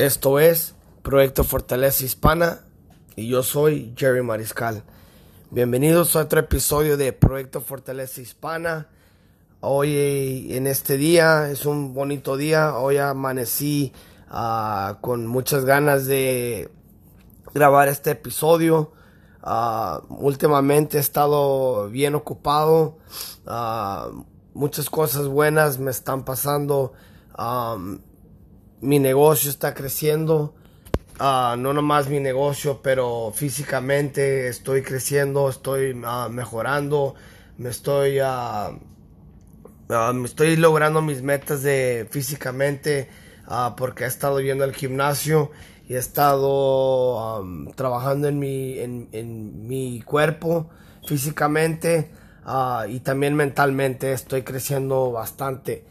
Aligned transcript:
Esto 0.00 0.40
es 0.40 0.74
Proyecto 1.02 1.44
Fortaleza 1.44 2.06
Hispana 2.06 2.60
y 3.16 3.28
yo 3.28 3.42
soy 3.42 3.92
Jerry 3.98 4.22
Mariscal. 4.22 4.82
Bienvenidos 5.50 6.16
a 6.16 6.20
otro 6.20 6.40
episodio 6.40 6.96
de 6.96 7.12
Proyecto 7.12 7.60
Fortaleza 7.60 8.22
Hispana. 8.22 8.88
Hoy 9.60 10.54
en 10.54 10.66
este 10.66 10.96
día 10.96 11.50
es 11.50 11.66
un 11.66 11.92
bonito 11.92 12.38
día. 12.38 12.78
Hoy 12.78 12.96
amanecí 12.96 13.92
uh, 14.30 14.98
con 15.02 15.26
muchas 15.26 15.66
ganas 15.66 16.06
de 16.06 16.70
grabar 17.52 17.88
este 17.88 18.12
episodio. 18.12 18.92
Uh, 19.42 19.98
últimamente 20.08 20.96
he 20.96 21.00
estado 21.00 21.90
bien 21.90 22.14
ocupado. 22.14 22.96
Uh, 23.46 24.24
muchas 24.54 24.88
cosas 24.88 25.28
buenas 25.28 25.78
me 25.78 25.90
están 25.90 26.24
pasando. 26.24 26.94
Mi 28.80 28.98
negocio 28.98 29.50
está 29.50 29.74
creciendo. 29.74 30.54
Uh, 31.18 31.54
no 31.58 31.74
nomás 31.74 32.08
mi 32.08 32.18
negocio, 32.18 32.80
pero 32.82 33.30
físicamente 33.34 34.48
estoy 34.48 34.80
creciendo, 34.82 35.50
estoy 35.50 35.92
uh, 35.92 36.30
mejorando, 36.30 37.14
me 37.58 37.68
estoy, 37.68 38.20
uh, 38.22 38.72
me 40.14 40.26
estoy 40.26 40.56
logrando 40.56 41.02
mis 41.02 41.20
metas 41.20 41.62
de 41.62 42.08
físicamente 42.10 43.10
porque 43.76 44.04
he 44.04 44.06
estado 44.06 44.40
yendo 44.40 44.62
al 44.62 44.72
gimnasio 44.72 45.50
y 45.88 45.94
he 45.94 45.98
estado 45.98 47.44
trabajando 47.74 48.28
en 48.28 48.38
mi, 48.38 48.78
en, 48.78 49.66
mi 49.66 50.00
cuerpo 50.02 50.70
físicamente 51.04 52.12
y 52.88 53.00
también 53.00 53.34
mentalmente 53.34 54.12
estoy 54.12 54.42
creciendo 54.42 55.10
bastante. 55.10 55.84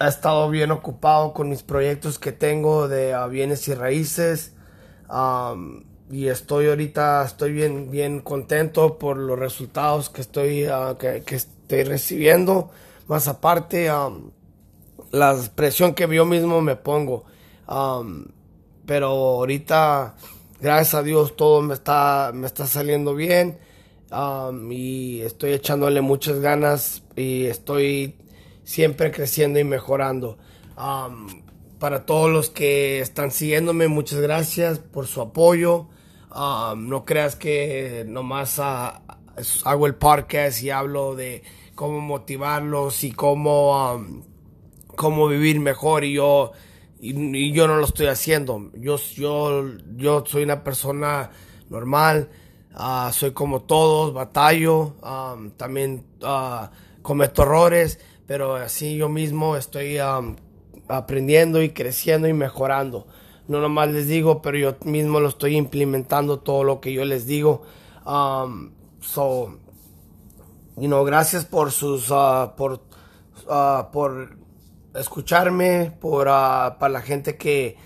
He 0.00 0.08
estado 0.08 0.48
bien 0.50 0.70
ocupado 0.70 1.32
con 1.32 1.48
mis 1.48 1.62
proyectos 1.62 2.18
que 2.18 2.32
tengo 2.32 2.88
de 2.88 3.16
uh, 3.16 3.28
bienes 3.28 3.66
y 3.68 3.74
raíces. 3.74 4.52
Y 6.10 6.28
estoy 6.28 6.66
ahorita, 6.66 7.24
estoy 7.24 7.52
bien, 7.52 7.90
bien 7.90 8.20
contento 8.20 8.98
por 8.98 9.16
los 9.16 9.38
resultados 9.38 10.10
que 10.10 10.20
estoy, 10.20 10.66
uh, 10.66 10.96
que, 10.98 11.22
estoy 11.28 11.84
recibiendo. 11.84 12.70
Más 13.06 13.28
aparte, 13.28 13.90
la 15.10 15.38
presión 15.54 15.94
que 15.94 16.08
yo 16.14 16.24
mismo 16.24 16.60
me 16.60 16.76
pongo. 16.76 17.24
Pero 18.86 19.06
ahorita, 19.06 20.14
gracias 20.60 20.94
a 20.94 21.02
Dios, 21.02 21.36
todo 21.36 21.62
me 21.62 21.74
está, 21.74 22.32
me 22.34 22.46
está 22.46 22.66
saliendo 22.66 23.14
bien. 23.14 23.58
y 24.70 25.20
estoy 25.20 25.52
echándole 25.52 26.00
muchas 26.00 26.40
ganas 26.40 27.02
y 27.16 27.44
estoy 27.46 28.16
siempre 28.64 29.12
creciendo 29.12 29.58
y 29.58 29.64
mejorando. 29.64 30.38
Para 31.78 32.06
todos 32.06 32.30
los 32.30 32.50
que 32.50 33.00
están 33.00 33.30
siguiéndome, 33.30 33.88
muchas 33.88 34.20
gracias 34.20 34.78
por 34.78 35.06
su 35.06 35.20
apoyo. 35.20 35.88
No 36.34 37.04
creas 37.04 37.36
que 37.36 38.04
nomás 38.08 38.58
hago 38.58 39.86
el 39.86 39.94
podcast 39.94 40.62
y 40.62 40.70
hablo 40.70 41.14
de 41.14 41.42
cómo 41.74 42.00
motivarlos 42.00 43.04
y 43.04 43.12
cómo, 43.12 43.94
um, 43.94 44.22
cómo 44.94 45.28
vivir 45.28 45.60
mejor 45.60 46.04
y 46.04 46.14
yo, 46.14 46.52
y, 47.00 47.52
yo 47.52 47.66
no 47.66 47.76
lo 47.76 47.84
estoy 47.84 48.06
haciendo. 48.06 48.70
Yo, 48.74 48.96
yo, 48.96 49.64
yo 49.96 50.24
soy 50.26 50.44
una 50.44 50.62
persona 50.62 51.30
normal, 51.68 52.30
uh, 52.74 53.12
soy 53.12 53.32
como 53.32 53.62
todos, 53.62 54.14
batallo, 54.14 54.94
también 55.56 56.06
uh, 56.22 56.68
cometo 57.02 57.42
errores 57.42 57.98
pero 58.26 58.56
así 58.56 58.96
yo 58.96 59.08
mismo 59.08 59.56
estoy 59.56 59.98
aprendiendo 60.88 61.62
y 61.62 61.70
creciendo 61.70 62.28
y 62.28 62.32
mejorando. 62.32 63.06
No 63.46 63.60
nomás 63.60 63.90
les 63.90 64.06
digo, 64.06 64.40
pero 64.40 64.56
yo 64.56 64.76
mismo 64.84 65.20
lo 65.20 65.28
estoy 65.28 65.56
implementando 65.56 66.38
todo 66.38 66.64
lo 66.64 66.80
que 66.80 66.92
yo 66.92 67.04
les 67.04 67.26
digo. 67.26 67.62
Um, 68.06 68.72
so, 69.00 69.58
gracias 70.76 71.44
por 71.44 71.70
sus, 71.70 72.10
uh, 72.10 72.52
por, 72.56 72.80
uh, 73.46 73.90
por 73.92 74.38
escucharme, 74.94 75.92
por, 76.00 76.28
uh, 76.28 76.78
para 76.78 76.88
la 76.88 77.02
gente 77.02 77.36
que 77.36 77.76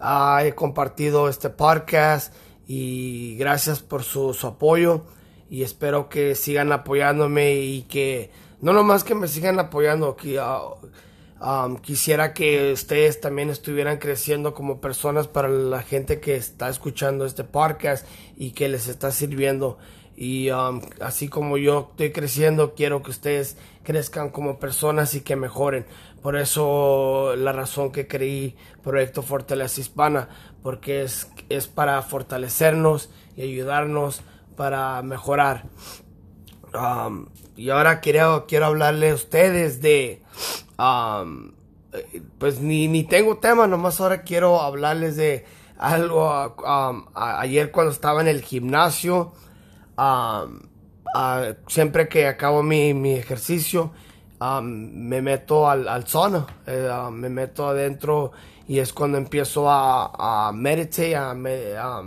ha 0.00 0.42
compartido 0.54 1.28
este 1.28 1.50
podcast 1.50 2.32
y 2.68 3.36
gracias 3.36 3.80
por 3.80 4.04
su 4.04 4.36
apoyo 4.44 5.04
y 5.50 5.62
espero 5.62 6.08
que 6.08 6.34
sigan 6.34 6.70
apoyándome 6.72 7.54
y 7.56 7.82
que 7.82 8.30
no 8.60 8.72
nomás 8.72 9.04
que 9.04 9.14
me 9.14 9.28
sigan 9.28 9.58
apoyando, 9.58 10.16
que, 10.16 10.38
uh, 10.40 11.76
quisiera 11.80 12.34
que 12.34 12.72
ustedes 12.72 13.20
también 13.20 13.50
estuvieran 13.50 13.98
creciendo 13.98 14.54
como 14.54 14.80
personas 14.80 15.28
para 15.28 15.48
la 15.48 15.82
gente 15.82 16.20
que 16.20 16.36
está 16.36 16.68
escuchando 16.68 17.24
este 17.24 17.44
podcast 17.44 18.06
y 18.36 18.52
que 18.52 18.68
les 18.68 18.88
está 18.88 19.10
sirviendo. 19.12 19.78
Y 20.16 20.50
um, 20.50 20.80
así 21.00 21.28
como 21.28 21.58
yo 21.58 21.90
estoy 21.90 22.10
creciendo, 22.10 22.74
quiero 22.74 23.04
que 23.04 23.10
ustedes 23.12 23.56
crezcan 23.84 24.30
como 24.30 24.58
personas 24.58 25.14
y 25.14 25.20
que 25.20 25.36
mejoren. 25.36 25.86
Por 26.20 26.36
eso 26.36 27.36
la 27.36 27.52
razón 27.52 27.92
que 27.92 28.08
creí 28.08 28.56
Proyecto 28.82 29.22
Fortaleza 29.22 29.80
Hispana, 29.80 30.28
porque 30.64 31.02
es, 31.02 31.30
es 31.48 31.68
para 31.68 32.02
fortalecernos 32.02 33.10
y 33.36 33.42
ayudarnos 33.42 34.22
para 34.56 35.00
mejorar. 35.02 35.66
Um, 36.74 37.26
y 37.56 37.70
ahora 37.70 38.00
quiero, 38.00 38.46
quiero 38.46 38.66
hablarle 38.66 39.10
a 39.10 39.14
ustedes 39.14 39.80
de... 39.80 40.22
Um, 40.78 41.52
pues 42.38 42.60
ni, 42.60 42.86
ni 42.86 43.04
tengo 43.04 43.38
tema, 43.38 43.66
nomás 43.66 44.00
ahora 44.00 44.22
quiero 44.22 44.60
hablarles 44.60 45.16
de 45.16 45.46
algo. 45.78 46.54
Um, 46.58 47.06
ayer 47.14 47.72
cuando 47.72 47.92
estaba 47.92 48.20
en 48.20 48.28
el 48.28 48.42
gimnasio, 48.42 49.32
siempre 51.66 52.08
que 52.08 52.26
acabo 52.26 52.62
mi, 52.62 52.94
mi 52.94 53.14
ejercicio, 53.14 53.92
me 54.62 55.22
meto 55.22 55.68
al, 55.68 55.88
al 55.88 56.06
zona, 56.06 56.46
eh, 56.66 56.88
me 57.10 57.28
meto 57.28 57.68
adentro 57.68 58.32
y 58.68 58.78
es 58.78 58.92
cuando 58.92 59.18
empiezo 59.18 59.68
a, 59.68 60.48
a 60.48 60.52
meditar, 60.52 61.36
a, 61.36 62.02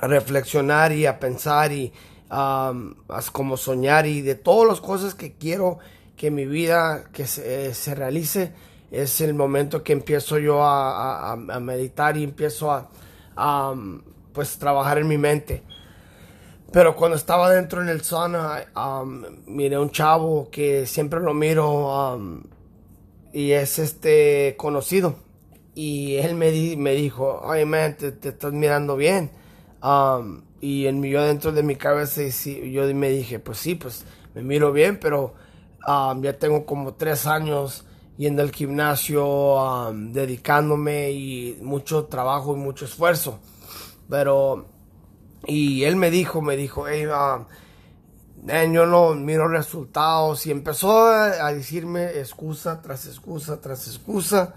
a 0.00 0.06
reflexionar 0.06 0.92
y 0.92 1.06
a 1.06 1.20
pensar 1.20 1.70
y 1.72 1.92
como 2.28 3.56
soñar 3.56 4.06
y 4.06 4.20
de 4.20 4.34
todas 4.34 4.68
las 4.68 4.80
cosas 4.80 5.14
que 5.14 5.34
quiero 5.34 5.78
que 6.16 6.30
mi 6.30 6.46
vida 6.46 7.04
que 7.12 7.26
se, 7.26 7.74
se 7.74 7.94
realice 7.94 8.52
es 8.90 9.20
el 9.20 9.34
momento 9.34 9.82
que 9.82 9.92
empiezo 9.92 10.38
yo 10.38 10.62
a, 10.62 11.32
a, 11.32 11.60
meditar 11.60 12.16
y 12.16 12.24
empiezo 12.24 12.70
a, 12.70 13.74
pues 14.32 14.58
trabajar 14.58 14.98
en 14.98 15.08
mi 15.08 15.18
mente. 15.18 15.62
Pero 16.72 16.96
cuando 16.96 17.16
estaba 17.16 17.50
dentro 17.50 17.80
en 17.80 17.88
el 17.88 18.02
sauna 18.02 18.66
miré 19.46 19.78
un 19.78 19.90
chavo 19.90 20.50
que 20.50 20.86
siempre 20.86 21.20
lo 21.20 21.32
miro 21.32 22.18
y 23.32 23.52
es 23.52 23.78
este 23.78 24.54
conocido. 24.56 25.16
Y 25.74 26.16
él 26.16 26.34
me, 26.34 26.76
me 26.76 26.92
dijo 26.92 27.42
ay 27.44 27.66
man 27.66 27.96
te, 27.96 28.08
estás 28.28 28.52
mirando 28.52 28.96
bien 28.96 29.30
y 30.60 30.86
en 30.86 31.00
mi, 31.00 31.10
yo 31.10 31.22
dentro 31.22 31.52
de 31.52 31.62
mi 31.62 31.76
cabeza 31.76 32.22
yo 32.46 32.94
me 32.94 33.10
dije, 33.10 33.38
pues 33.38 33.58
sí, 33.58 33.74
pues 33.74 34.04
me 34.34 34.42
miro 34.42 34.72
bien, 34.72 34.98
pero 35.00 35.34
um, 35.86 36.22
ya 36.22 36.38
tengo 36.38 36.64
como 36.64 36.94
tres 36.94 37.26
años 37.26 37.86
yendo 38.16 38.42
al 38.42 38.52
gimnasio, 38.52 39.54
um, 39.54 40.12
dedicándome 40.12 41.10
y 41.10 41.58
mucho 41.62 42.06
trabajo 42.06 42.54
y 42.54 42.58
mucho 42.58 42.84
esfuerzo. 42.84 43.40
Pero, 44.08 44.66
y 45.46 45.84
él 45.84 45.96
me 45.96 46.10
dijo, 46.10 46.40
me 46.40 46.56
dijo, 46.56 46.88
hey, 46.88 47.06
um, 47.06 47.44
yo 48.72 48.86
no 48.86 49.14
miro 49.14 49.48
resultados 49.48 50.46
y 50.46 50.50
empezó 50.50 51.06
a, 51.08 51.52
decirme 51.52 52.18
excusa 52.18 52.80
tras 52.80 53.06
excusa 53.06 53.60
tras 53.60 53.86
excusa. 53.88 54.54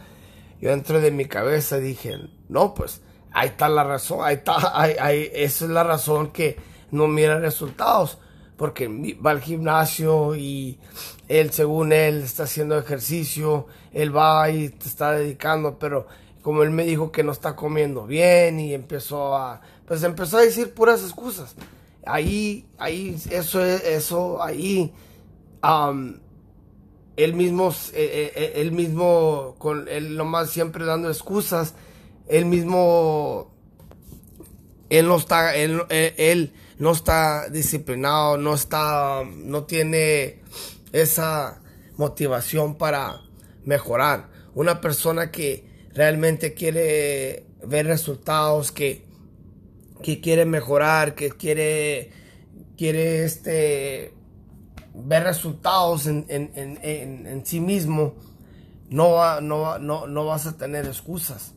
Yo 0.62 0.70
dentro 0.70 1.00
de 1.00 1.12
mi 1.12 1.26
cabeza 1.26 1.78
dije, 1.78 2.18
no, 2.50 2.73
pues 2.73 3.02
ahí 3.31 3.49
está 3.49 3.70
la 3.70 3.84
razón, 3.84 4.20
ahí 4.23 4.35
está, 4.35 4.79
ahí, 4.79 5.29
esa 5.34 5.66
es 5.66 5.72
la 5.72 5.84
razón 5.84 6.31
que 6.31 6.58
no 6.91 7.08
mira 7.08 7.40
resultados, 7.40 8.17
porque 8.58 8.87
va 9.26 9.31
al 9.31 9.41
gimnasio 9.41 10.35
y 10.35 10.79
él, 11.28 11.52
según 11.52 11.93
él, 11.93 12.23
está 12.23 12.43
haciendo 12.43 12.78
ejercicio, 12.78 13.67
él 13.93 14.16
va 14.16 14.49
y 14.49 14.70
te 14.70 14.87
está 14.87 15.11
dedicando, 15.11 15.78
pero 15.79 16.08
como 16.41 16.64
él 16.64 16.72
me 16.72 16.84
dijo 16.84 17.11
que 17.11 17.23
no 17.23 17.31
está 17.31 17.55
comiendo 17.55 18.05
bien 18.05 18.59
y 18.59 18.73
empezó 18.73 19.35
a, 19.35 19.61
pues 19.85 20.03
empezó 20.03 20.37
a 20.37 20.41
decir 20.41 20.73
puras 20.73 21.03
excusas. 21.03 21.55
Ahí, 22.05 22.66
ahí, 22.78 23.22
eso, 23.29 23.64
eso, 23.64 24.41
ahí, 24.41 24.93
él 27.17 27.34
mismo, 27.34 27.70
eh, 27.93 28.32
eh, 28.35 28.53
él 28.55 28.72
mismo, 28.72 29.55
con 29.58 29.87
él 29.87 30.16
nomás 30.16 30.49
siempre 30.49 30.85
dando 30.85 31.09
excusas, 31.09 31.75
él 32.29 32.46
mismo, 32.46 33.52
él 34.90 35.08
no 35.08 35.17
está, 35.17 35.55
él, 35.55 36.53
no 36.78 36.91
está 36.91 37.49
disciplinado, 37.49 38.37
no 38.37 38.53
está, 38.53 39.23
no 39.26 39.64
tiene 39.64 40.40
esa 40.93 41.61
motivación 41.97 42.76
para 42.76 43.22
mejorar. 43.66 44.29
Una 44.53 44.79
persona 44.79 45.31
que 45.31 45.67
realmente 45.93 46.53
quiere 46.53 47.46
ver 47.64 47.87
resultados, 47.87 48.72
que, 48.72 49.05
que 50.03 50.22
quiere 50.22 50.46
mejorar, 50.46 51.16
que 51.16 51.32
quiere, 51.32 52.11
quiere 52.78 53.25
este, 53.25 54.14
ver 54.93 55.23
resultados 55.23 56.05
en, 56.05 56.25
en, 56.29 56.52
en, 56.55 57.25
en 57.25 57.46
sí 57.46 57.59
mismo, 57.59 58.16
no, 58.90 59.41
no, 59.41 59.79
no, 59.79 60.05
no 60.05 60.25
vas 60.25 60.46
a 60.46 60.58
tener 60.58 60.85
excusas. 60.85 61.55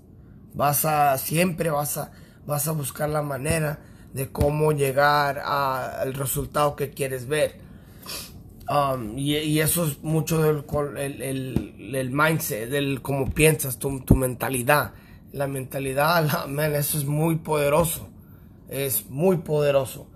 Vas 0.54 0.84
a, 0.84 1.16
siempre 1.18 1.70
vas 1.70 1.98
a, 1.98 2.12
vas 2.46 2.68
a 2.68 2.72
buscar 2.72 3.08
la 3.08 3.22
manera 3.22 3.80
de 4.12 4.30
cómo 4.30 4.72
llegar 4.72 5.38
al 5.38 6.14
resultado 6.14 6.76
que 6.76 6.90
quieres 6.90 7.26
ver. 7.26 7.60
Um, 8.68 9.18
y, 9.18 9.60
eso 9.60 9.86
es 9.86 10.02
mucho 10.02 10.40
del 10.42 10.64
el, 10.96 11.94
el, 11.94 12.10
mindset, 12.10 12.70
del 12.70 13.02
cómo 13.02 13.30
piensas, 13.30 13.78
tu, 13.78 14.00
tu 14.00 14.14
mentalidad. 14.14 14.92
La 15.32 15.46
mentalidad, 15.46 16.24
eso 16.76 16.98
es 16.98 17.04
muy 17.04 17.36
poderoso. 17.36 18.08
Es 18.68 19.08
muy 19.10 19.38
poderoso. 19.38 20.06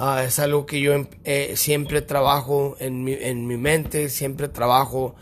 Ah, 0.00 0.22
es 0.24 0.38
algo 0.38 0.64
que 0.64 0.80
yo 0.80 0.92
eh, 1.24 1.54
siempre 1.56 2.02
trabajo 2.02 2.76
en 2.78 3.02
mi, 3.02 3.14
en 3.14 3.48
mi, 3.48 3.56
mente, 3.56 4.08
siempre 4.10 4.46
trabajo, 4.46 5.16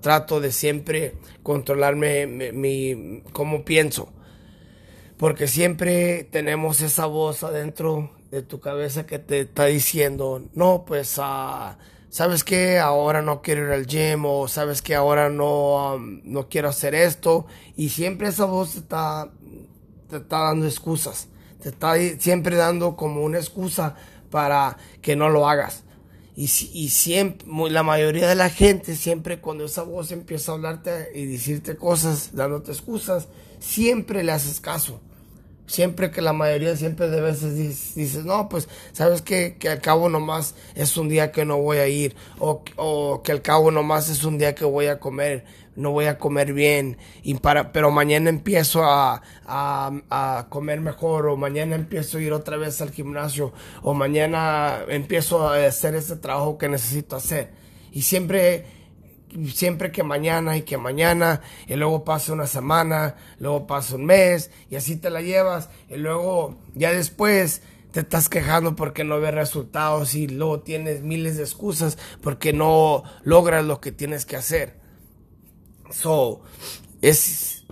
trato 0.00 0.40
de 0.40 0.52
siempre 0.52 1.14
controlarme 1.42 2.26
mi, 2.26 2.52
mi, 2.52 3.22
cómo 3.32 3.64
pienso. 3.64 4.08
Porque 5.16 5.48
siempre 5.48 6.24
tenemos 6.24 6.80
esa 6.80 7.06
voz 7.06 7.42
adentro 7.42 8.10
de 8.30 8.42
tu 8.42 8.60
cabeza 8.60 9.06
que 9.06 9.18
te 9.18 9.40
está 9.40 9.66
diciendo, 9.66 10.42
no, 10.54 10.84
pues, 10.86 11.18
uh, 11.18 11.74
sabes 12.08 12.44
que 12.44 12.78
ahora 12.78 13.20
no 13.22 13.42
quiero 13.42 13.66
ir 13.66 13.72
al 13.72 13.86
gym 13.86 14.24
o 14.24 14.48
sabes 14.48 14.80
que 14.80 14.94
ahora 14.94 15.28
no, 15.28 15.94
um, 15.94 16.20
no 16.24 16.48
quiero 16.48 16.68
hacer 16.68 16.94
esto. 16.94 17.46
Y 17.76 17.88
siempre 17.88 18.28
esa 18.28 18.44
voz 18.44 18.72
te 18.72 18.78
está, 18.78 19.30
te 20.08 20.16
está 20.18 20.38
dando 20.38 20.66
excusas, 20.66 21.28
te 21.62 21.70
está 21.70 21.94
siempre 22.18 22.56
dando 22.56 22.96
como 22.96 23.22
una 23.24 23.38
excusa 23.38 23.96
para 24.30 24.76
que 25.02 25.16
no 25.16 25.28
lo 25.28 25.48
hagas. 25.48 25.84
Y, 26.38 26.44
y 26.44 26.90
siempre, 26.90 27.48
la 27.68 27.82
mayoría 27.82 28.28
de 28.28 28.36
la 28.36 28.48
gente, 28.48 28.94
siempre 28.94 29.40
cuando 29.40 29.64
esa 29.64 29.82
voz 29.82 30.12
empieza 30.12 30.52
a 30.52 30.54
hablarte 30.54 31.08
y 31.12 31.26
decirte 31.26 31.74
cosas, 31.74 32.30
dándote 32.32 32.70
excusas, 32.70 33.26
siempre 33.58 34.22
le 34.22 34.30
haces 34.30 34.60
caso. 34.60 35.00
Siempre 35.66 36.12
que 36.12 36.22
la 36.22 36.32
mayoría 36.32 36.76
siempre 36.76 37.08
de 37.08 37.20
veces 37.20 37.56
dices, 37.96 38.24
no, 38.24 38.48
pues 38.48 38.68
sabes 38.92 39.20
que, 39.20 39.56
que 39.58 39.68
al 39.68 39.80
cabo 39.80 40.08
nomás 40.08 40.54
es 40.76 40.96
un 40.96 41.08
día 41.08 41.32
que 41.32 41.44
no 41.44 41.58
voy 41.58 41.78
a 41.78 41.88
ir 41.88 42.14
o, 42.38 42.62
o, 42.76 43.20
que 43.24 43.32
al 43.32 43.42
cabo 43.42 43.72
nomás 43.72 44.08
es 44.08 44.22
un 44.22 44.38
día 44.38 44.54
que 44.54 44.64
voy 44.64 44.86
a 44.86 45.00
comer, 45.00 45.44
no 45.78 45.92
voy 45.92 46.06
a 46.06 46.18
comer 46.18 46.52
bien, 46.52 46.98
y 47.22 47.34
para, 47.34 47.72
pero 47.72 47.90
mañana 47.90 48.28
empiezo 48.28 48.84
a, 48.84 49.22
a, 49.46 49.92
a 50.10 50.46
comer 50.50 50.80
mejor 50.80 51.28
o 51.28 51.36
mañana 51.36 51.76
empiezo 51.76 52.18
a 52.18 52.20
ir 52.20 52.32
otra 52.32 52.56
vez 52.56 52.80
al 52.82 52.90
gimnasio 52.90 53.52
o 53.82 53.94
mañana 53.94 54.80
empiezo 54.88 55.48
a 55.48 55.64
hacer 55.64 55.94
ese 55.94 56.16
trabajo 56.16 56.58
que 56.58 56.68
necesito 56.68 57.16
hacer. 57.16 57.52
Y 57.92 58.02
siempre 58.02 58.66
siempre 59.52 59.92
que 59.92 60.02
mañana 60.02 60.56
y 60.56 60.62
que 60.62 60.78
mañana, 60.78 61.40
y 61.66 61.74
luego 61.74 62.04
pasa 62.04 62.32
una 62.32 62.46
semana, 62.46 63.16
luego 63.38 63.66
pasa 63.66 63.96
un 63.96 64.06
mes, 64.06 64.50
y 64.70 64.76
así 64.76 64.96
te 64.96 65.10
la 65.10 65.20
llevas, 65.20 65.68
y 65.88 65.96
luego 65.96 66.58
ya 66.74 66.92
después 66.92 67.62
te 67.92 68.00
estás 68.00 68.28
quejando 68.28 68.76
porque 68.76 69.04
no 69.04 69.20
ves 69.20 69.34
resultados 69.34 70.14
y 70.14 70.28
luego 70.28 70.60
tienes 70.60 71.02
miles 71.02 71.36
de 71.36 71.44
excusas 71.44 71.96
porque 72.20 72.52
no 72.52 73.02
logras 73.22 73.64
lo 73.64 73.80
que 73.80 73.92
tienes 73.92 74.26
que 74.26 74.36
hacer. 74.36 74.78
So, 75.90 76.42
es 77.00 77.64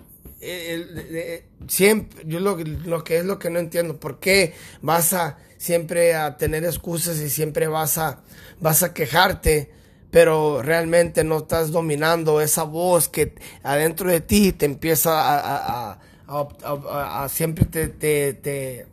siempre, 1.67 2.25
yo 2.27 2.41
lo, 2.41 2.57
lo 2.57 3.05
que 3.05 3.19
es 3.19 3.25
lo 3.25 3.39
que 3.39 3.51
no 3.51 3.59
entiendo, 3.59 3.99
¿por 3.99 4.21
qué 4.21 4.55
vas 4.83 5.13
a 5.13 5.39
siempre 5.59 6.15
a 6.15 6.37
tener 6.37 6.65
excusas 6.65 7.19
y 7.19 7.31
siempre 7.31 7.67
vas 7.67 7.99
a, 7.99 8.23
vas 8.61 8.83
a 8.83 8.95
quejarte? 8.95 9.77
pero 10.11 10.63
realmente 10.63 11.25
no 11.25 11.39
estás 11.39 11.73
dominando 11.73 12.41
esa 12.41 12.63
voz 12.63 13.09
que 13.09 13.35
adentro 13.63 14.11
de 14.11 14.23
ti 14.23 14.53
te 14.53 14.65
empieza 14.65 15.13
a, 15.13 15.99
a, 16.27 17.29
siempre 17.29 17.67
te, 17.67 17.89
te, 17.89 18.87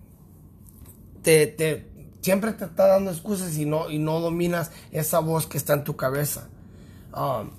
te, 1.24 1.86
siempre 2.22 2.52
te 2.52 2.66
está 2.66 2.88
dando 2.88 3.12
excusas 3.12 3.58
y 3.58 3.66
no, 3.66 3.90
y 3.90 4.00
no 4.00 4.20
dominas 4.20 4.72
esa 4.92 5.20
voz 5.20 5.48
que 5.48 5.58
está 5.58 5.74
en 5.76 5.86
tu 5.86 5.96
cabeza. 5.96 6.50
Um, 7.16 7.52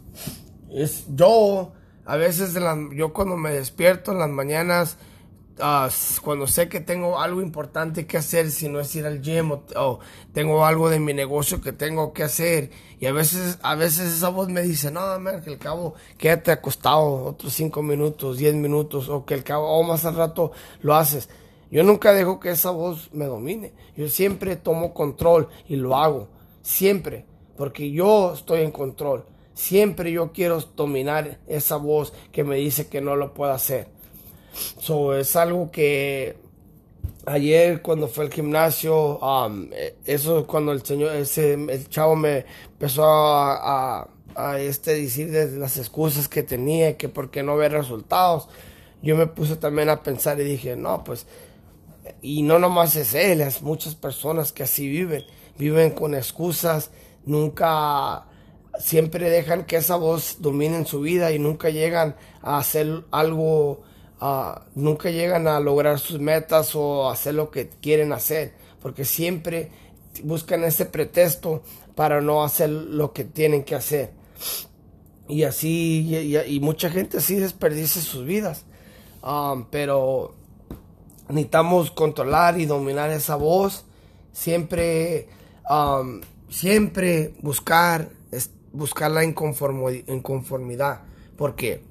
es, 0.74 1.06
yo, 1.14 1.72
a 2.04 2.16
veces, 2.16 2.54
yo 2.92 3.12
cuando 3.12 3.36
me 3.36 3.52
despierto 3.52 4.12
en 4.12 4.18
las 4.18 4.30
mañanas, 4.30 4.98
Ah, 5.60 5.88
cuando 6.24 6.48
sé 6.48 6.68
que 6.68 6.80
tengo 6.80 7.20
algo 7.20 7.40
importante 7.40 8.08
que 8.08 8.16
hacer, 8.16 8.50
si 8.50 8.68
no 8.68 8.80
es 8.80 8.92
ir 8.96 9.06
al 9.06 9.22
gym 9.22 9.52
o, 9.52 10.00
tengo 10.32 10.66
algo 10.66 10.90
de 10.90 10.98
mi 10.98 11.14
negocio 11.14 11.60
que 11.60 11.72
tengo 11.72 12.12
que 12.12 12.24
hacer 12.24 12.70
y 12.98 13.06
a 13.06 13.12
veces, 13.12 13.60
a 13.62 13.76
veces 13.76 14.12
esa 14.14 14.30
voz 14.30 14.48
me 14.48 14.62
dice, 14.62 14.90
no, 14.90 15.00
man, 15.20 15.42
que 15.42 15.50
el 15.50 15.58
cabo 15.58 15.94
quédate 16.18 16.50
acostado 16.50 17.26
otros 17.26 17.52
cinco 17.52 17.82
minutos, 17.82 18.38
diez 18.38 18.54
minutos 18.56 19.08
o 19.08 19.24
que 19.24 19.34
el 19.34 19.44
cabo, 19.44 19.68
o 19.68 19.84
más 19.84 20.04
al 20.04 20.16
rato 20.16 20.50
lo 20.82 20.96
haces. 20.96 21.28
Yo 21.70 21.84
nunca 21.84 22.12
dejo 22.12 22.40
que 22.40 22.50
esa 22.50 22.70
voz 22.70 23.10
me 23.12 23.26
domine. 23.26 23.72
Yo 23.96 24.08
siempre 24.08 24.56
tomo 24.56 24.92
control 24.92 25.48
y 25.68 25.76
lo 25.76 25.96
hago. 25.96 26.28
Siempre. 26.62 27.26
Porque 27.56 27.90
yo 27.90 28.32
estoy 28.34 28.60
en 28.60 28.70
control. 28.70 29.24
Siempre 29.54 30.12
yo 30.12 30.32
quiero 30.32 30.60
dominar 30.60 31.38
esa 31.46 31.76
voz 31.76 32.12
que 32.32 32.44
me 32.44 32.56
dice 32.56 32.88
que 32.88 33.00
no 33.00 33.16
lo 33.16 33.34
puedo 33.34 33.52
hacer. 33.52 33.88
So, 34.78 35.16
es 35.16 35.34
algo 35.36 35.70
que 35.70 36.36
ayer 37.26 37.82
cuando 37.82 38.08
fue 38.08 38.24
al 38.24 38.32
gimnasio, 38.32 39.18
um, 39.18 39.70
eso 40.04 40.46
cuando 40.46 40.72
el 40.72 40.84
señor, 40.84 41.14
ese, 41.16 41.54
el 41.54 41.88
chavo 41.88 42.16
me 42.16 42.44
empezó 42.66 43.04
a, 43.04 44.08
a, 44.34 44.58
este 44.58 44.94
decir 44.94 45.30
de 45.30 45.52
las 45.52 45.76
excusas 45.78 46.28
que 46.28 46.42
tenía, 46.42 46.96
que 46.96 47.08
porque 47.08 47.42
no 47.42 47.56
ve 47.56 47.68
resultados, 47.68 48.48
yo 49.02 49.16
me 49.16 49.26
puse 49.26 49.56
también 49.56 49.88
a 49.88 50.02
pensar 50.02 50.40
y 50.40 50.44
dije, 50.44 50.76
no, 50.76 51.04
pues, 51.04 51.26
y 52.22 52.42
no 52.42 52.58
nomás 52.58 52.96
es 52.96 53.14
él, 53.14 53.40
es 53.40 53.62
muchas 53.62 53.94
personas 53.94 54.52
que 54.52 54.62
así 54.62 54.88
viven, 54.88 55.24
viven 55.58 55.90
con 55.90 56.14
excusas, 56.14 56.90
nunca, 57.24 58.26
siempre 58.78 59.30
dejan 59.30 59.64
que 59.64 59.76
esa 59.76 59.96
voz 59.96 60.36
domine 60.40 60.76
en 60.76 60.86
su 60.86 61.00
vida 61.00 61.32
y 61.32 61.38
nunca 61.38 61.70
llegan 61.70 62.16
a 62.42 62.58
hacer 62.58 63.04
algo 63.10 63.82
nunca 64.74 65.10
llegan 65.10 65.48
a 65.48 65.60
lograr 65.60 65.98
sus 65.98 66.18
metas 66.20 66.74
o 66.74 67.10
hacer 67.10 67.34
lo 67.34 67.50
que 67.50 67.68
quieren 67.68 68.12
hacer, 68.12 68.54
porque 68.80 69.04
siempre 69.04 69.70
buscan 70.22 70.64
ese 70.64 70.86
pretexto 70.86 71.62
para 71.94 72.20
no 72.20 72.42
hacer 72.42 72.70
lo 72.70 73.12
que 73.12 73.24
tienen 73.24 73.64
que 73.64 73.74
hacer. 73.74 74.12
Y 75.28 75.44
así, 75.44 76.34
y, 76.46 76.60
mucha 76.60 76.90
gente 76.90 77.18
así 77.18 77.36
desperdicia 77.36 78.02
sus 78.02 78.24
vidas. 78.24 78.64
Um, 79.22 79.64
pero 79.70 80.34
necesitamos 81.28 81.90
controlar 81.90 82.60
y 82.60 82.66
dominar 82.66 83.10
esa 83.10 83.36
voz. 83.36 83.86
Siempre, 84.32 85.28
um, 85.68 86.20
siempre 86.50 87.34
buscar, 87.40 88.10
buscar 88.74 89.10
la 89.10 89.24
inconformidad. 89.24 91.02
Porque 91.38 91.82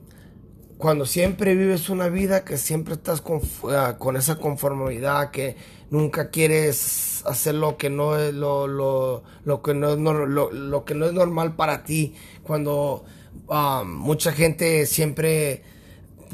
cuando 0.77 1.05
siempre 1.05 1.55
vives 1.55 1.89
una 1.89 2.09
vida 2.09 2.43
que 2.43 2.57
siempre 2.57 2.95
estás 2.95 3.21
con, 3.21 3.41
ah, 3.71 3.95
con 3.97 4.17
esa 4.17 4.35
conformidad, 4.35 5.31
que 5.31 5.55
nunca 5.89 6.29
quieres 6.29 7.23
hacer 7.25 7.55
lo 7.55 7.77
que 7.77 7.89
no 7.89 8.17
es 8.17 8.33
lo, 8.33 8.67
lo, 8.67 9.23
lo 9.45 9.61
que 9.61 9.73
no 9.73 9.93
es 9.93 9.97
lo, 9.97 10.85
que 10.85 10.93
no 10.93 11.05
es 11.05 11.13
normal 11.13 11.55
para 11.55 11.83
ti, 11.83 12.15
cuando 12.43 13.05
um, 13.47 13.87
mucha 13.87 14.31
gente 14.33 14.85
siempre 14.85 15.63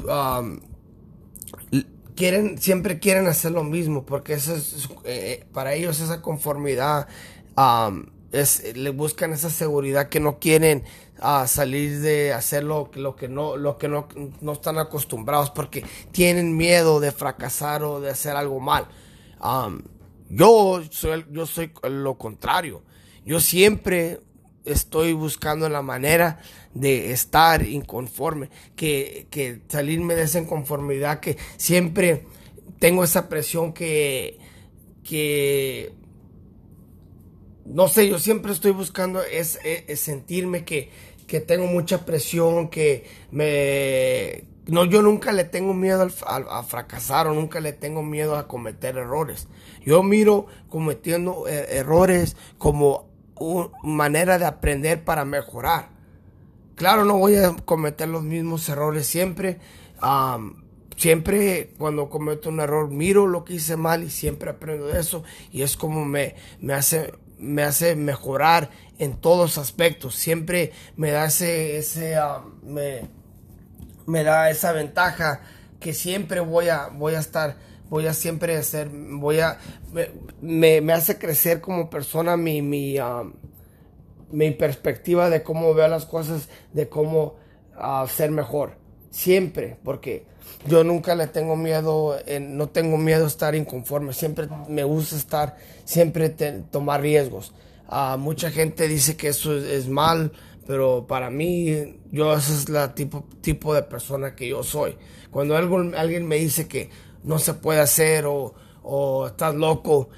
um, 0.08 0.60
quieren 2.16 2.58
siempre 2.58 2.98
quieren 2.98 3.26
hacer 3.28 3.52
lo 3.52 3.64
mismo 3.64 4.04
porque 4.04 4.34
eso 4.34 4.54
es, 4.54 4.88
eh, 5.04 5.46
para 5.52 5.74
ellos 5.74 6.00
esa 6.00 6.20
conformidad 6.20 7.08
um, 7.56 8.06
es, 8.32 8.76
le 8.76 8.90
buscan 8.90 9.32
esa 9.32 9.50
seguridad 9.50 10.08
que 10.08 10.20
no 10.20 10.38
quieren 10.38 10.84
a 11.20 11.46
salir 11.46 12.00
de 12.00 12.32
hacer 12.32 12.64
lo, 12.64 12.90
lo 12.94 13.16
que 13.16 13.28
no 13.28 13.56
lo 13.56 13.76
que 13.76 13.88
no, 13.88 14.08
no, 14.40 14.52
están 14.52 14.78
acostumbrados 14.78 15.50
porque 15.50 15.84
tienen 16.12 16.56
miedo 16.56 17.00
de 17.00 17.12
fracasar 17.12 17.82
o 17.82 18.00
de 18.00 18.10
hacer 18.10 18.36
algo 18.36 18.60
mal. 18.60 18.86
Yo 20.28 20.82
soy 20.90 21.26
yo 21.30 21.46
soy 21.46 21.72
lo 21.82 22.16
contrario. 22.16 22.82
Yo 23.24 23.40
siempre 23.40 24.20
estoy 24.64 25.12
buscando 25.12 25.68
la 25.68 25.82
manera 25.82 26.40
de 26.72 27.12
estar 27.12 27.66
inconforme 27.66 28.50
que, 28.76 29.26
que 29.30 29.62
salirme 29.68 30.14
de 30.14 30.22
esa 30.22 30.38
inconformidad 30.38 31.20
que 31.20 31.36
siempre 31.56 32.26
tengo 32.78 33.02
esa 33.04 33.28
presión 33.28 33.72
que 33.72 34.38
que 35.02 35.92
no 37.64 37.88
sé, 37.88 38.08
yo 38.08 38.18
siempre 38.18 38.52
estoy 38.52 38.72
buscando 38.72 39.22
es 39.22 39.58
sentirme 39.96 40.64
que, 40.64 40.90
que 41.26 41.40
tengo 41.40 41.66
mucha 41.66 42.04
presión, 42.04 42.68
que 42.68 43.04
me 43.30 44.44
no, 44.70 44.84
yo 44.84 45.02
nunca 45.02 45.32
le 45.32 45.44
tengo 45.44 45.74
miedo 45.74 46.06
a, 46.26 46.62
fracasar 46.62 47.26
o 47.26 47.34
nunca 47.34 47.58
le 47.60 47.72
tengo 47.72 48.04
miedo 48.04 48.36
a 48.36 48.46
cometer 48.46 48.96
errores. 48.98 49.48
Yo 49.84 50.02
miro 50.02 50.46
cometiendo 50.68 51.48
eh, 51.48 51.78
errores 51.78 52.36
como 52.56 53.08
una 53.36 53.70
manera 53.82 54.38
de 54.38 54.44
aprender 54.44 55.02
para 55.02 55.24
mejorar. 55.24 55.88
Claro, 56.76 57.04
no 57.04 57.18
voy 57.18 57.36
a 57.36 57.56
cometer 57.64 58.08
los 58.08 58.22
mismos 58.22 58.68
errores 58.68 59.08
siempre. 59.08 59.58
siempre 60.96 61.72
cuando 61.76 62.08
cometo 62.08 62.48
un 62.48 62.60
error 62.60 62.90
miro 62.90 63.26
lo 63.26 63.44
que 63.44 63.54
hice 63.54 63.76
mal 63.76 64.04
y 64.04 64.10
siempre 64.10 64.50
aprendo 64.50 64.86
de 64.86 65.00
eso 65.00 65.24
y 65.50 65.62
es 65.62 65.76
como 65.76 66.04
me, 66.04 66.36
me 66.60 66.74
hace 66.74 67.12
me 67.40 67.62
hace 67.62 67.96
mejorar 67.96 68.70
en 68.98 69.16
todos 69.16 69.58
aspectos. 69.58 70.14
Siempre 70.14 70.72
me 70.96 71.10
da 71.10 71.26
ese, 71.26 71.78
ese 71.78 72.16
me, 72.62 73.08
me 74.06 74.22
da 74.22 74.50
esa 74.50 74.72
ventaja 74.72 75.40
que 75.80 75.94
siempre 75.94 76.40
voy 76.40 76.68
a, 76.68 76.88
voy 76.88 77.14
a 77.14 77.20
estar, 77.20 77.56
voy 77.88 78.06
a 78.06 78.14
siempre 78.14 78.56
hacer, 78.56 78.90
voy 78.90 79.40
a, 79.40 79.58
me, 80.42 80.80
me 80.82 80.92
hace 80.92 81.18
crecer 81.18 81.60
como 81.60 81.88
persona 81.88 82.36
mi, 82.36 82.60
mi, 82.60 82.96
mi 84.30 84.50
perspectiva 84.50 85.30
de 85.30 85.42
cómo 85.42 85.72
veo 85.74 85.88
las 85.88 86.04
cosas, 86.04 86.48
de 86.72 86.88
cómo 86.88 87.36
uh, 87.76 88.06
ser 88.06 88.30
mejor. 88.30 88.79
Siempre, 89.10 89.76
porque 89.82 90.24
yo 90.66 90.84
nunca 90.84 91.14
le 91.14 91.26
tengo 91.26 91.56
miedo, 91.56 92.16
no 92.40 92.68
tengo 92.68 92.96
miedo 92.96 93.24
a 93.24 93.28
estar 93.28 93.54
inconforme. 93.54 94.12
Siempre 94.12 94.48
me 94.68 94.84
gusta 94.84 95.16
estar, 95.16 95.56
siempre 95.84 96.30
tomar 96.70 97.00
riesgos. 97.00 97.52
Uh, 97.90 98.16
mucha 98.18 98.50
gente 98.50 98.86
dice 98.86 99.16
que 99.16 99.28
eso 99.28 99.56
es, 99.56 99.88
mal, 99.88 100.30
pero 100.66 101.06
para 101.08 101.28
mí, 101.28 101.98
yo 102.12 102.32
ese 102.34 102.52
es 102.52 102.68
el 102.68 102.94
tipo, 102.94 103.24
tipo 103.40 103.74
de 103.74 103.82
persona 103.82 104.36
que 104.36 104.48
yo 104.48 104.62
soy. 104.62 104.96
Cuando 105.30 105.56
algo, 105.56 105.78
alguien 105.96 106.26
me 106.28 106.36
dice 106.36 106.68
que 106.68 106.90
no 107.24 107.40
se 107.40 107.54
puede 107.54 107.80
hacer 107.80 108.26
o, 108.26 108.54
o 108.84 109.26
estás 109.26 109.56
loco, 109.56 110.08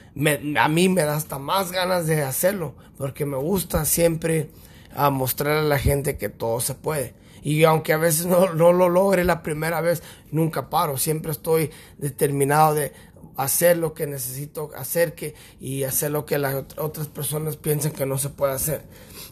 a 0.56 0.68
mí 0.68 0.88
me 0.90 1.02
da 1.02 1.16
hasta 1.16 1.38
más 1.38 1.72
ganas 1.72 2.06
de 2.06 2.22
hacerlo, 2.22 2.74
porque 2.98 3.24
me 3.24 3.38
gusta 3.38 3.86
siempre 3.86 4.50
a 4.94 5.08
mostrar 5.08 5.56
a 5.56 5.62
la 5.62 5.78
gente 5.78 6.18
que 6.18 6.28
todo 6.28 6.60
se 6.60 6.74
puede. 6.74 7.14
Y 7.42 7.64
aunque 7.64 7.92
a 7.92 7.96
veces 7.96 8.26
no, 8.26 8.52
no, 8.54 8.72
lo 8.72 8.88
logre 8.88 9.24
la 9.24 9.42
primera 9.42 9.80
vez, 9.80 10.02
nunca 10.30 10.70
paro. 10.70 10.96
Siempre 10.96 11.32
estoy 11.32 11.70
determinado 11.98 12.74
de 12.74 12.92
hacer 13.36 13.78
lo 13.78 13.94
que 13.94 14.06
necesito 14.06 14.70
hacer 14.76 15.14
que, 15.14 15.34
y 15.60 15.84
hacer 15.84 16.10
lo 16.10 16.26
que 16.26 16.38
las 16.38 16.64
otras 16.76 17.08
personas 17.08 17.56
piensan 17.56 17.92
que 17.92 18.06
no 18.06 18.18
se 18.18 18.28
puede 18.28 18.52
hacer. 18.52 18.82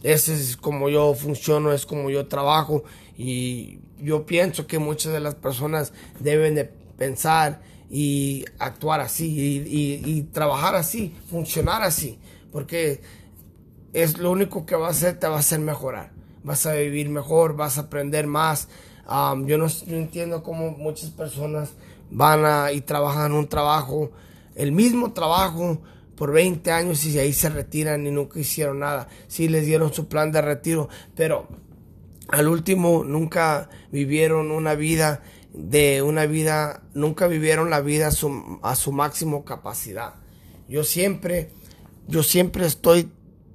Ese 0.02 0.34
es 0.34 0.56
como 0.56 0.88
yo 0.88 1.14
funciono, 1.14 1.72
es 1.72 1.86
como 1.86 2.10
yo 2.10 2.26
trabajo 2.26 2.84
y 3.16 3.80
yo 3.98 4.24
pienso 4.24 4.66
que 4.66 4.78
muchas 4.78 5.12
de 5.12 5.20
las 5.20 5.34
personas 5.34 5.92
deben 6.18 6.54
de 6.54 6.64
pensar 6.64 7.60
y 7.90 8.44
actuar 8.58 9.00
así 9.00 9.62
y, 9.66 10.22
trabajar 10.32 10.74
así, 10.74 11.14
funcionar 11.28 11.82
así, 11.82 12.18
porque 12.52 13.02
es 13.92 14.18
lo 14.18 14.30
único 14.30 14.64
que 14.64 14.76
va 14.76 14.86
a 14.86 14.90
hacer, 14.90 15.18
te 15.18 15.26
va 15.26 15.36
a 15.36 15.40
hacer 15.40 15.58
mejorar, 15.58 16.12
vas 16.42 16.66
a 16.66 16.74
vivir 16.74 17.08
mejor, 17.08 17.56
vas 17.56 17.78
a 17.78 17.82
aprender 17.82 18.26
más. 18.26 18.68
yo 19.46 19.58
no, 19.58 19.66
entiendo 19.88 20.42
cómo 20.42 20.70
muchas 20.72 21.10
personas 21.10 21.70
van 22.10 22.44
a, 22.44 22.72
y 22.72 22.80
trabajan 22.80 23.32
un 23.32 23.48
trabajo, 23.48 24.10
el 24.54 24.72
mismo 24.72 25.12
trabajo, 25.12 25.80
por 26.20 26.32
20 26.32 26.70
años 26.70 27.02
y 27.06 27.18
ahí 27.18 27.32
se 27.32 27.48
retiran 27.48 28.06
y 28.06 28.10
nunca 28.10 28.38
hicieron 28.38 28.80
nada. 28.80 29.08
Sí 29.26 29.48
les 29.48 29.64
dieron 29.64 29.90
su 29.94 30.06
plan 30.06 30.30
de 30.30 30.42
retiro, 30.42 30.90
pero 31.16 31.48
al 32.28 32.46
último 32.46 33.04
nunca 33.04 33.70
vivieron 33.90 34.50
una 34.50 34.74
vida 34.74 35.22
de 35.54 36.02
una 36.02 36.26
vida, 36.26 36.82
nunca 36.92 37.26
vivieron 37.26 37.70
la 37.70 37.80
vida 37.80 38.08
a 38.08 38.10
su, 38.10 38.60
a 38.62 38.76
su 38.76 38.92
máximo 38.92 39.46
capacidad. 39.46 40.16
Yo 40.68 40.84
siempre, 40.84 41.52
yo 42.06 42.22
siempre 42.22 42.66
estoy 42.66 43.10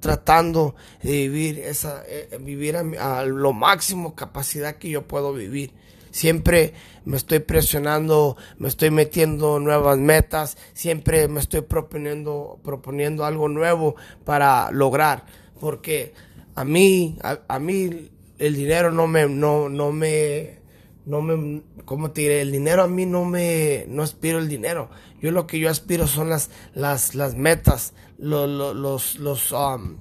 tratando 0.05 0.75
de 1.01 1.13
vivir 1.13 1.57
esa, 1.57 2.03
eh, 2.07 2.37
vivir 2.39 2.77
a, 2.77 3.25
lo 3.25 3.53
máximo 3.53 4.13
capacidad 4.13 4.75
que 4.75 4.87
yo 4.87 5.07
puedo 5.07 5.33
vivir. 5.33 5.71
Siempre 6.11 6.75
me 7.05 7.17
estoy 7.17 7.39
presionando, 7.39 8.37
me 8.59 8.67
estoy 8.67 8.91
metiendo 8.91 9.59
nuevas 9.59 9.97
metas, 9.97 10.57
siempre 10.73 11.27
me 11.27 11.39
estoy 11.39 11.61
proponiendo, 11.61 12.59
proponiendo 12.63 13.25
algo 13.25 13.49
nuevo 13.49 13.95
para 14.23 14.69
lograr, 14.69 15.25
porque 15.59 16.13
a 16.53 16.63
mí, 16.63 17.17
a, 17.23 17.57
mí 17.57 18.11
el 18.37 18.55
dinero 18.55 18.91
no 18.91 19.07
me, 19.07 19.27
no, 19.27 19.69
no 19.69 19.91
me, 19.91 20.59
no 21.05 21.21
me, 21.21 21.61
¿cómo 21.85 22.11
te 22.11 22.21
diré? 22.21 22.41
El 22.41 22.51
dinero 22.51 22.83
a 22.83 22.87
mí 22.87 23.05
no 23.05 23.25
me, 23.25 23.85
no 23.87 24.03
aspiro 24.03 24.39
el 24.39 24.47
dinero. 24.47 24.89
Yo 25.21 25.31
lo 25.31 25.47
que 25.47 25.59
yo 25.59 25.69
aspiro 25.69 26.07
son 26.07 26.29
las, 26.29 26.49
las, 26.73 27.15
las 27.15 27.35
metas, 27.35 27.93
los, 28.17 28.49
los, 28.75 29.19
los, 29.19 29.51
um, 29.51 29.97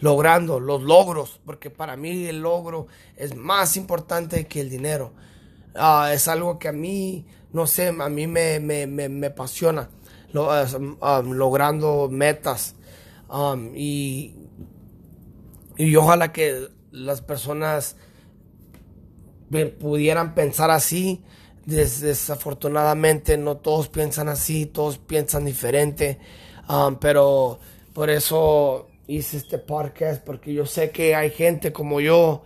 logrando, 0.00 0.60
los 0.60 0.82
logros, 0.82 1.40
porque 1.44 1.70
para 1.70 1.96
mí 1.96 2.26
el 2.26 2.40
logro 2.40 2.86
es 3.16 3.36
más 3.36 3.76
importante 3.76 4.46
que 4.46 4.60
el 4.60 4.70
dinero. 4.70 5.12
Ah, 5.74 6.10
es 6.12 6.26
algo 6.28 6.58
que 6.58 6.68
a 6.68 6.72
mí, 6.72 7.26
no 7.52 7.66
sé, 7.66 7.88
a 7.88 8.08
mí 8.08 8.26
me, 8.26 8.60
me, 8.60 8.86
me, 8.86 9.08
me 9.08 9.26
apasiona, 9.28 9.90
um, 10.34 11.32
logrando 11.32 12.08
metas. 12.10 12.74
Um, 13.28 13.74
y, 13.74 14.34
y 15.76 15.96
ojalá 15.96 16.32
que 16.32 16.68
las 16.92 17.20
personas 17.20 17.96
pudieran 19.78 20.34
pensar 20.34 20.70
así. 20.70 21.22
desafortunadamente 21.64 23.36
no 23.36 23.56
todos 23.56 23.88
piensan 23.88 24.28
así, 24.28 24.66
todos 24.66 24.98
piensan 24.98 25.44
diferente, 25.44 26.18
um, 26.68 26.96
pero 26.96 27.58
por 27.92 28.08
eso 28.10 28.88
hice 29.06 29.36
este 29.36 29.58
podcast, 29.58 30.24
porque 30.24 30.52
yo 30.52 30.66
sé 30.66 30.90
que 30.90 31.14
hay 31.14 31.30
gente 31.30 31.72
como 31.72 32.00
yo, 32.00 32.42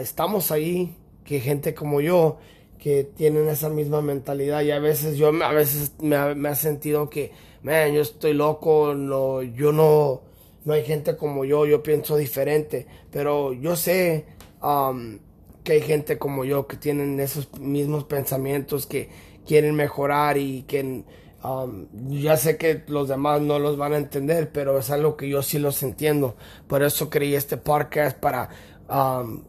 estamos 0.00 0.50
ahí, 0.50 0.96
que 1.24 1.40
gente 1.40 1.74
como 1.74 2.00
yo, 2.00 2.38
que 2.78 3.04
tienen 3.04 3.48
esa 3.48 3.70
misma 3.70 4.02
mentalidad. 4.02 4.62
Y 4.62 4.70
a 4.70 4.78
veces 4.78 5.16
yo 5.16 5.28
a 5.42 5.52
veces 5.52 5.92
me 6.00 6.16
ha, 6.16 6.54
sentido 6.54 7.08
que, 7.08 7.32
man, 7.62 7.92
yo 7.92 8.02
estoy 8.02 8.34
loco, 8.34 8.94
no, 8.94 9.42
yo 9.42 9.72
no, 9.72 10.22
no 10.64 10.72
hay 10.72 10.84
gente 10.84 11.16
como 11.16 11.44
yo, 11.44 11.66
yo 11.66 11.82
pienso 11.82 12.16
diferente, 12.16 12.86
pero 13.10 13.52
yo 13.52 13.76
sé 13.76 14.26
um, 14.62 15.18
que 15.64 15.72
hay 15.72 15.80
gente 15.80 16.18
como 16.18 16.44
yo 16.44 16.66
que 16.66 16.76
tienen 16.76 17.18
esos 17.18 17.58
mismos 17.58 18.04
pensamientos, 18.04 18.86
que 18.86 19.08
quieren 19.46 19.74
mejorar 19.74 20.36
y 20.36 20.62
que 20.62 21.04
um, 21.42 21.86
ya 22.10 22.36
sé 22.36 22.56
que 22.58 22.84
los 22.86 23.08
demás 23.08 23.40
no 23.40 23.58
los 23.58 23.76
van 23.76 23.94
a 23.94 23.96
entender, 23.96 24.52
pero 24.52 24.78
es 24.78 24.90
algo 24.90 25.16
que 25.16 25.28
yo 25.28 25.42
sí 25.42 25.58
los 25.58 25.82
entiendo. 25.82 26.36
Por 26.68 26.82
eso 26.82 27.08
creí 27.10 27.34
este 27.34 27.56
podcast 27.56 28.16
para 28.18 28.50
um, 28.88 29.42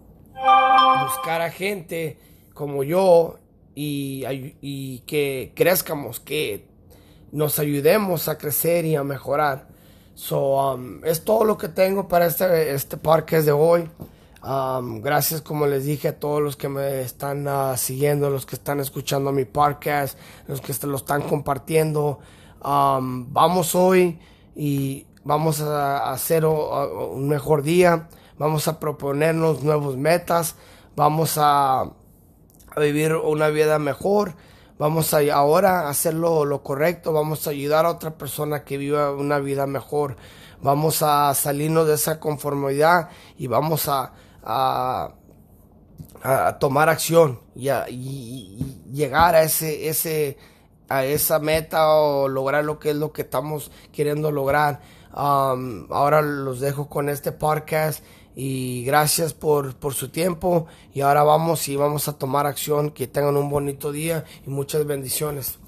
buscar 1.04 1.42
a 1.42 1.52
gente 1.52 2.18
como 2.54 2.84
yo 2.84 3.40
y, 3.76 4.24
y 4.62 5.00
que 5.00 5.52
crezcamos, 5.54 6.22
que 6.22 6.70
nos 7.34 7.60
ayudemos 7.60 8.30
a 8.30 8.38
crecer 8.38 8.86
y 8.86 8.96
a 8.96 9.04
mejorar. 9.04 9.68
So, 10.14 10.74
um, 10.74 11.04
es 11.04 11.26
todo 11.26 11.44
lo 11.44 11.58
que 11.58 11.68
tengo 11.68 12.08
para 12.08 12.28
este, 12.28 12.74
este 12.74 12.96
podcast 12.96 13.46
de 13.46 13.52
hoy 13.52 13.90
gracias, 15.02 15.42
como 15.42 15.66
les 15.66 15.86
dije, 15.86 16.10
a 16.10 16.20
todos 16.20 16.42
los 16.42 16.56
que 16.56 16.70
me 16.70 17.02
están 17.02 17.48
uh, 17.48 17.76
siguiendo, 17.78 18.30
los 18.30 18.46
que 18.46 18.56
están 18.56 18.80
escuchando 18.80 19.32
mi 19.32 19.46
podcast, 19.46 20.18
los 20.48 20.62
que 20.62 20.74
lo 20.86 20.98
están 20.98 21.24
compartiendo. 21.24 22.20
vamos 22.62 23.74
hoy 23.76 24.20
y 24.56 25.08
vamos 25.24 25.62
a 25.62 26.12
hacer 26.12 26.46
un 26.46 27.28
mejor 27.28 27.64
día. 27.64 28.08
Vamos 28.38 28.68
a 28.68 28.80
proponernos 28.80 29.64
nuevos 29.64 29.98
metas. 29.98 30.56
Vamos 30.96 31.38
a, 31.38 31.82
a 31.82 32.80
vivir 32.80 33.16
una 33.16 33.48
vida 33.48 33.80
mejor. 33.80 34.36
Vamos 34.78 35.14
a 35.14 35.20
ahora 35.34 35.88
hacer 35.88 36.14
lo, 36.14 36.62
correcto. 36.62 37.14
Vamos 37.14 37.48
a 37.48 37.52
ayudar 37.52 37.86
a 37.86 37.92
otra 37.92 38.18
persona 38.18 38.64
que 38.64 38.78
viva 38.78 39.12
una 39.12 39.40
vida 39.40 39.66
mejor. 39.68 40.18
Vamos 40.62 41.02
a 41.02 41.34
salirnos 41.34 41.88
de 41.88 41.96
esa 41.96 42.20
conformidad 42.20 43.10
y 43.38 43.48
vamos 43.48 43.88
a 43.88 44.12
a, 44.46 45.14
tomar 46.60 46.90
acción 46.90 47.40
y, 47.56 47.70
a, 47.70 47.86
llegar 47.86 49.36
a 49.36 49.44
ese, 49.44 49.90
ese, 49.90 50.38
a 50.90 51.06
esa 51.06 51.40
meta 51.40 51.94
o 51.94 52.28
lograr 52.28 52.64
lo 52.64 52.80
que 52.80 52.92
es 52.92 52.96
lo 52.96 53.12
que 53.12 53.24
estamos 53.24 53.72
queriendo 53.92 54.32
lograr. 54.32 54.82
Um, 55.16 55.88
ahora 55.92 56.22
los 56.22 56.60
dejo 56.60 56.90
con 56.90 57.10
este 57.10 57.32
podcast 57.32 58.04
y 58.36 58.84
gracias 58.84 59.34
por, 59.34 59.76
por 59.76 59.94
su 59.94 60.10
tiempo 60.10 60.68
y 60.94 61.02
ahora 61.02 61.24
vamos 61.24 61.70
y 61.70 61.76
vamos 61.76 62.08
a 62.08 62.18
tomar 62.18 62.46
acción. 62.46 62.92
Que 62.92 63.08
tengan 63.08 63.38
un 63.38 63.50
bonito 63.50 63.92
día 63.92 64.26
y 64.46 64.50
muchas 64.50 64.86
bendiciones. 64.86 65.60